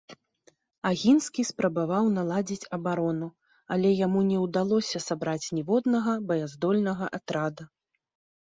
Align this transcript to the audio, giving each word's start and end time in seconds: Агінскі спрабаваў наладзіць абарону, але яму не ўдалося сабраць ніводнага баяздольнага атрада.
Агінскі 0.91 1.41
спрабаваў 1.49 2.05
наладзіць 2.15 2.69
абарону, 2.77 3.27
але 3.75 3.91
яму 4.05 4.19
не 4.31 4.37
ўдалося 4.47 4.97
сабраць 5.09 5.47
ніводнага 5.59 6.11
баяздольнага 6.33 7.05
атрада. 7.21 7.63